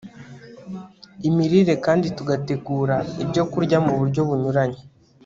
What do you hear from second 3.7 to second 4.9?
mu buryo bunyuranye